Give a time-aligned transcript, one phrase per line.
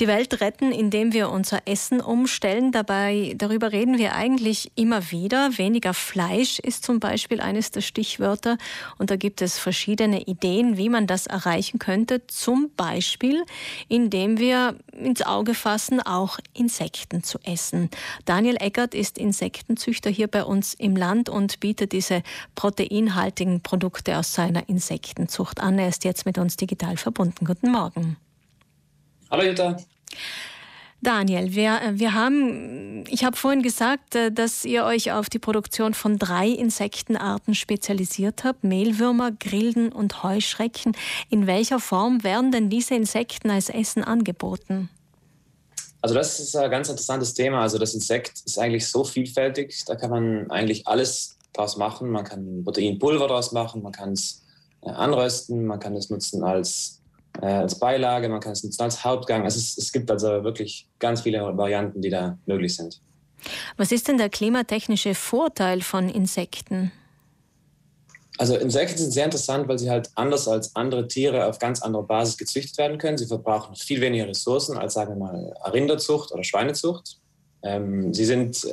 [0.00, 2.70] die Welt retten, indem wir unser Essen umstellen.
[2.70, 5.58] Dabei, darüber reden wir eigentlich immer wieder.
[5.58, 8.58] Weniger Fleisch ist zum Beispiel eines der Stichwörter.
[8.98, 12.26] Und da gibt es verschiedene Ideen, wie man das erreichen könnte.
[12.28, 13.42] Zum Beispiel,
[13.88, 17.90] indem wir ins Auge fassen, auch Insekten zu essen.
[18.24, 22.22] Daniel Eckert ist Insektenzüchter hier bei uns im Land und bietet diese
[22.54, 25.78] proteinhaltigen Produkte aus seiner Insektenzucht an.
[25.78, 27.44] Er ist jetzt mit uns digital verbunden.
[27.44, 28.16] Guten Morgen.
[29.30, 29.76] Hallo Jutta.
[31.02, 35.94] Daniel, wir, wir haben, ich habe vorhin gesagt, äh, dass ihr euch auf die Produktion
[35.94, 40.96] von drei Insektenarten spezialisiert habt: Mehlwürmer, Grillen und Heuschrecken.
[41.28, 44.88] In welcher Form werden denn diese Insekten als Essen angeboten?
[46.00, 47.60] Also das ist ein ganz interessantes Thema.
[47.60, 52.10] Also das Insekt ist eigentlich so vielfältig, da kann man eigentlich alles draus machen.
[52.10, 54.42] Man kann Proteinpulver draus machen, man kann es
[54.82, 56.98] äh, anrösten, man kann es nutzen als
[57.40, 59.44] äh, als Beilage, man kann es nutzen als Hauptgang.
[59.44, 63.00] Also es, es gibt also wirklich ganz viele Varianten, die da möglich sind.
[63.76, 66.92] Was ist denn der klimatechnische Vorteil von Insekten?
[68.38, 72.04] Also Insekten sind sehr interessant, weil sie halt anders als andere Tiere auf ganz anderer
[72.04, 73.18] Basis gezüchtet werden können.
[73.18, 77.18] Sie verbrauchen viel weniger Ressourcen als, sagen wir mal, Rinderzucht oder Schweinezucht.
[77.62, 78.64] Ähm, sie sind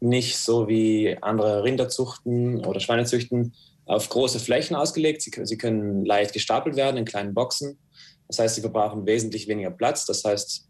[0.00, 3.54] nicht so wie andere Rinderzuchten oder Schweinezüchten
[3.86, 5.22] auf große Flächen ausgelegt.
[5.22, 7.78] Sie, sie können leicht gestapelt werden in kleinen Boxen.
[8.28, 10.06] Das heißt, sie verbrauchen wesentlich weniger Platz.
[10.06, 10.68] Das heißt,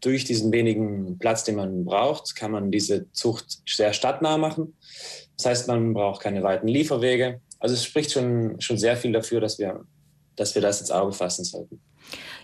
[0.00, 4.76] durch diesen wenigen Platz, den man braucht, kann man diese Zucht sehr stadtnah machen.
[5.36, 7.40] Das heißt, man braucht keine weiten Lieferwege.
[7.58, 9.84] Also es spricht schon, schon sehr viel dafür, dass wir,
[10.36, 11.80] dass wir das ins Auge fassen sollten.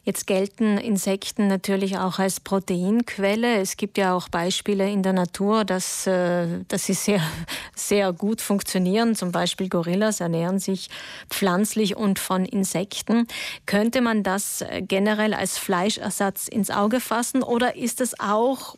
[0.02, 3.58] Jetzt gelten Insekten natürlich auch als Proteinquelle.
[3.58, 7.20] Es gibt ja auch Beispiele in der Natur, dass, äh, dass sie sehr,
[7.76, 9.14] sehr gut funktionieren.
[9.14, 10.88] Zum Beispiel Gorillas ernähren sich
[11.28, 13.26] pflanzlich und von Insekten.
[13.66, 18.76] Könnte man das generell als Fleischersatz ins Auge fassen oder ist es auch,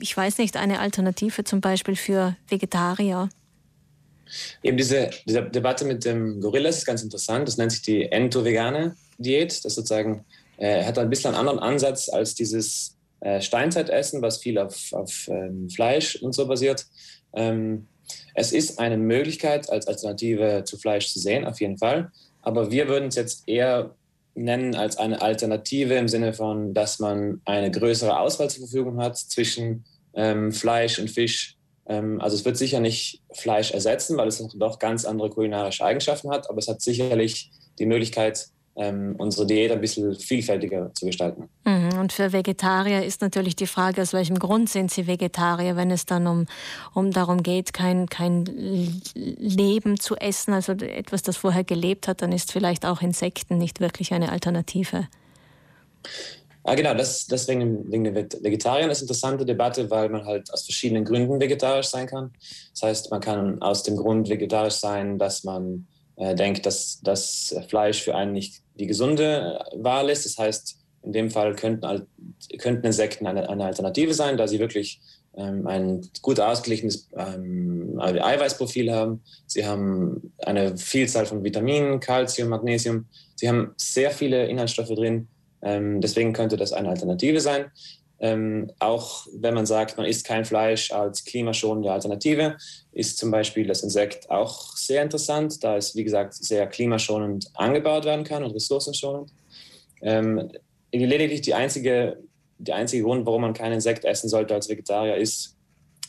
[0.00, 3.28] ich weiß nicht, eine Alternative zum Beispiel für Vegetarier?
[4.62, 7.48] Eben diese, diese Debatte mit dem Gorillas ist ganz interessant.
[7.48, 9.64] Das nennt sich die Ento-Vegane Diät.
[9.64, 10.24] Das sozusagen
[10.58, 15.28] äh, hat ein bisschen einen anderen Ansatz als dieses äh, Steinzeitessen, was viel auf, auf
[15.28, 16.86] ähm, Fleisch und so basiert.
[17.32, 17.86] Ähm,
[18.34, 22.10] es ist eine Möglichkeit als Alternative zu Fleisch zu sehen, auf jeden Fall.
[22.42, 23.94] Aber wir würden es jetzt eher
[24.34, 29.16] nennen als eine Alternative im Sinne von, dass man eine größere Auswahl zur Verfügung hat
[29.16, 29.84] zwischen
[30.14, 31.56] ähm, Fleisch und Fisch.
[31.86, 36.30] Ähm, also es wird sicher nicht Fleisch ersetzen, weil es doch ganz andere kulinarische Eigenschaften
[36.30, 41.48] hat, aber es hat sicherlich die Möglichkeit, ähm, unsere Diät ein bisschen vielfältiger zu gestalten.
[41.64, 41.98] Mhm.
[41.98, 46.06] Und für Vegetarier ist natürlich die Frage, aus welchem Grund sind sie Vegetarier, wenn es
[46.06, 46.46] dann um,
[46.92, 48.44] um darum geht, kein, kein
[49.14, 53.80] Leben zu essen, also etwas, das vorher gelebt hat, dann ist vielleicht auch Insekten nicht
[53.80, 55.06] wirklich eine Alternative.
[56.66, 60.64] Ah, genau, das, deswegen wegen den Vegetariern ist eine interessante Debatte, weil man halt aus
[60.64, 62.32] verschiedenen Gründen vegetarisch sein kann.
[62.72, 65.86] Das heißt, man kann aus dem Grund vegetarisch sein, dass man
[66.16, 70.24] äh, denkt, dass das Fleisch für einen nicht die gesunde Wahl ist.
[70.24, 72.06] Das heißt, in dem Fall könnten,
[72.58, 75.00] könnten Insekten eine, eine Alternative sein, da sie wirklich
[75.36, 79.22] ähm, ein gut ausgeglichenes ähm, Eiweißprofil haben.
[79.46, 83.06] Sie haben eine Vielzahl von Vitaminen, Calcium, Magnesium.
[83.34, 85.28] Sie haben sehr viele Inhaltsstoffe drin.
[85.64, 87.70] Ähm, deswegen könnte das eine Alternative sein.
[88.20, 92.56] Ähm, auch wenn man sagt, man isst kein Fleisch als klimaschonende Alternative,
[92.92, 98.04] ist zum Beispiel das Insekt auch sehr interessant, da es, wie gesagt, sehr klimaschonend angebaut
[98.04, 99.32] werden kann und ressourcenschonend.
[100.00, 100.48] Ähm,
[100.92, 102.18] lediglich die einzige,
[102.58, 105.56] der einzige Grund, warum man kein Insekt essen sollte als Vegetarier, ist,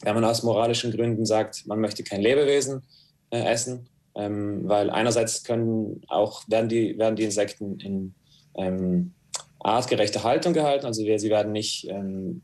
[0.01, 2.83] wenn man aus moralischen Gründen sagt, man möchte kein Lebewesen
[3.31, 8.13] äh, essen, ähm, weil einerseits können auch, werden, die, werden die Insekten in
[8.57, 9.14] ähm,
[9.65, 10.85] artgerechte Haltung gehalten.
[10.85, 12.41] Also wir, sie werden nicht ähm,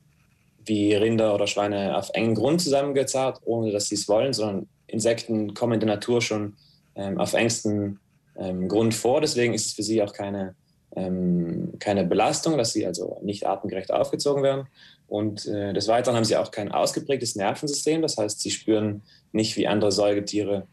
[0.66, 5.54] wie Rinder oder Schweine auf engen Grund zusammengezahrt, ohne dass sie es wollen, sondern Insekten
[5.54, 6.56] kommen in der Natur schon
[6.96, 8.00] ähm, auf engstem
[8.38, 9.22] ähm, Grund vor.
[9.22, 10.56] Deswegen ist es für sie auch keine,
[10.96, 14.68] ähm, keine Belastung, dass sie also nicht artengerecht aufgezogen werden.
[15.08, 18.02] Und äh, des Weiteren haben sie auch kein ausgeprägtes Nervensystem.
[18.02, 20.68] Das heißt, sie spüren nicht wie andere Säugetiere,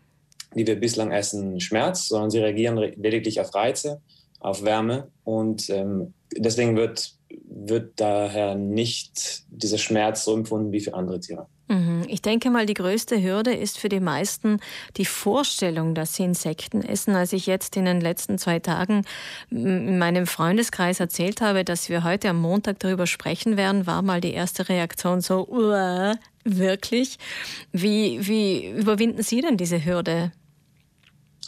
[0.54, 4.00] die wir bislang essen, Schmerz, sondern sie reagieren lediglich auf Reize,
[4.40, 7.14] auf Wärme und ähm, deswegen wird,
[7.48, 11.46] wird daher nicht dieser Schmerz so empfunden wie für andere Tiere.
[11.68, 12.04] Mhm.
[12.08, 14.58] Ich denke mal, die größte Hürde ist für die meisten
[14.96, 17.14] die Vorstellung, dass sie Insekten essen.
[17.14, 19.04] Als ich jetzt in den letzten zwei Tagen
[19.50, 24.20] in meinem Freundeskreis erzählt habe, dass wir heute am Montag darüber sprechen werden, war mal
[24.20, 25.46] die erste Reaktion so,
[26.44, 27.18] wirklich?
[27.72, 30.32] Wie, wie überwinden Sie denn diese Hürde?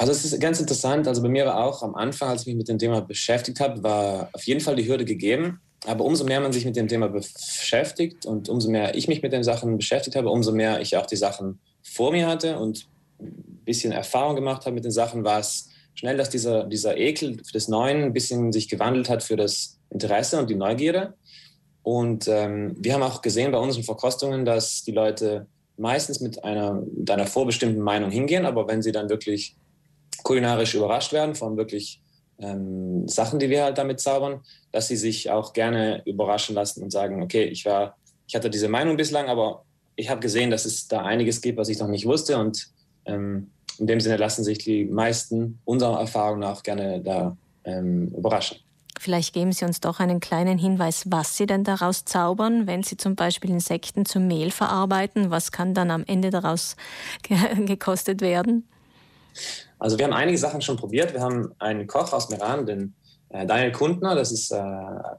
[0.01, 1.07] Also es ist ganz interessant.
[1.07, 3.83] Also bei mir war auch am Anfang, als ich mich mit dem Thema beschäftigt habe,
[3.83, 5.61] war auf jeden Fall die Hürde gegeben.
[5.87, 9.35] aber umso mehr man sich mit dem Thema beschäftigt und umso mehr ich mich mit
[9.35, 12.87] den Sachen beschäftigt habe, umso mehr ich auch die Sachen vor mir hatte und
[13.21, 17.37] ein bisschen Erfahrung gemacht habe mit den Sachen, war es schnell, dass dieser, dieser Ekel
[17.37, 21.13] des Neuen ein bisschen sich gewandelt hat für das Interesse und die Neugierde.
[21.83, 25.47] Und ähm, wir haben auch gesehen bei unseren Verkostungen, dass die Leute
[25.77, 29.57] meistens mit einer, mit einer vorbestimmten Meinung hingehen, aber wenn sie dann wirklich
[30.23, 32.01] kulinarisch überrascht werden von wirklich
[32.39, 34.41] ähm, Sachen, die wir halt damit zaubern,
[34.73, 37.97] dass sie sich auch gerne überraschen lassen und sagen, okay, ich war,
[38.27, 39.65] ich hatte diese Meinung bislang, aber
[39.97, 42.69] ich habe gesehen, dass es da einiges gibt, was ich noch nicht wusste und
[43.05, 48.59] ähm, in dem Sinne lassen sich die meisten unserer Erfahrung nach gerne da ähm, überraschen.
[48.99, 52.99] Vielleicht geben Sie uns doch einen kleinen Hinweis, was Sie denn daraus zaubern, wenn Sie
[52.99, 55.31] zum Beispiel Insekten zum Mehl verarbeiten.
[55.31, 56.77] Was kann dann am Ende daraus
[57.23, 58.69] ge gekostet werden?
[59.79, 61.13] Also wir haben einige Sachen schon probiert.
[61.15, 62.95] Wir haben einen Koch aus Meran, den
[63.31, 64.15] äh, Daniel Kundner.
[64.15, 64.61] Das ist äh,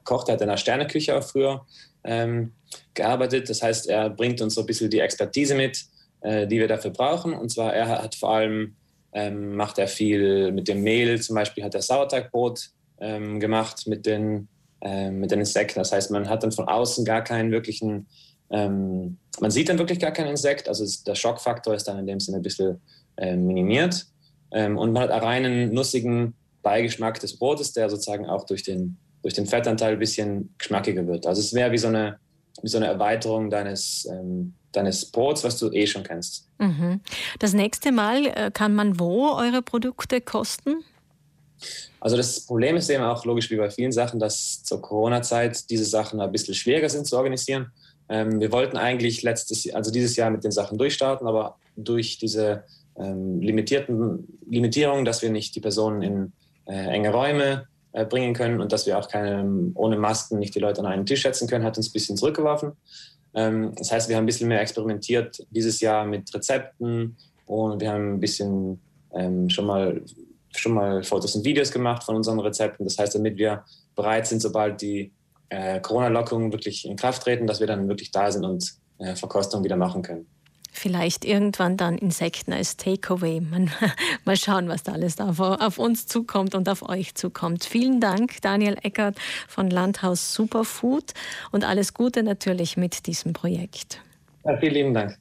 [0.04, 1.66] Koch, der hat in einer Sterneküche früher
[2.04, 2.52] ähm,
[2.94, 3.50] gearbeitet.
[3.50, 5.84] Das heißt, er bringt uns so ein bisschen die Expertise mit,
[6.20, 7.34] äh, die wir dafür brauchen.
[7.34, 8.76] Und zwar, er hat vor allem,
[9.12, 11.20] ähm, macht er viel mit dem Mehl.
[11.20, 12.70] Zum Beispiel hat er Sauerteigbrot
[13.00, 14.48] ähm, gemacht mit den,
[14.80, 15.80] äh, mit den Insekten.
[15.80, 18.06] Das heißt, man hat dann von außen gar keinen wirklichen,
[18.50, 20.68] ähm, man sieht dann wirklich gar kein Insekt.
[20.68, 22.80] Also der Schockfaktor ist dann in dem Sinne ein bisschen
[23.22, 24.06] äh, minimiert.
[24.50, 28.96] Ähm, und man hat einen reinen nussigen Beigeschmack des Brotes, der sozusagen auch durch den,
[29.22, 31.26] durch den Fettanteil ein bisschen geschmackiger wird.
[31.26, 32.18] Also es wäre wie so eine,
[32.62, 36.48] wie so eine Erweiterung deines, ähm, deines Brots, was du eh schon kennst.
[36.58, 37.00] Mhm.
[37.38, 40.84] Das nächste Mal äh, kann man wo eure Produkte kosten?
[42.00, 45.84] Also das Problem ist eben auch logisch wie bei vielen Sachen, dass zur Corona-Zeit diese
[45.84, 47.70] Sachen ein bisschen schwieriger sind zu organisieren.
[48.08, 52.64] Ähm, wir wollten eigentlich letztes, also dieses Jahr mit den Sachen durchstarten, aber durch diese
[52.96, 56.32] ähm, limitierten Limitierung, dass wir nicht die Personen in
[56.66, 60.60] äh, enge Räume äh, bringen können und dass wir auch keine, ohne Masken nicht die
[60.60, 62.72] Leute an einen Tisch setzen können, hat uns ein bisschen zurückgeworfen.
[63.34, 67.16] Ähm, das heißt, wir haben ein bisschen mehr experimentiert dieses Jahr mit Rezepten
[67.46, 68.80] und wir haben ein bisschen
[69.14, 70.02] ähm, schon mal
[70.54, 72.84] schon mal Fotos und Videos gemacht von unseren Rezepten.
[72.84, 75.12] Das heißt, damit wir bereit sind, sobald die
[75.48, 79.64] äh, Corona-Lockerungen wirklich in Kraft treten, dass wir dann wirklich da sind und äh, Verkostung
[79.64, 80.26] wieder machen können.
[80.74, 83.40] Vielleicht irgendwann dann Insekten als Takeaway.
[83.40, 83.70] Man,
[84.24, 87.64] mal schauen, was da alles auf, auf uns zukommt und auf euch zukommt.
[87.64, 89.16] Vielen Dank, Daniel Eckert
[89.48, 91.12] von Landhaus Superfood
[91.50, 94.00] und alles Gute natürlich mit diesem Projekt.
[94.44, 95.18] Ja, vielen lieben Dank.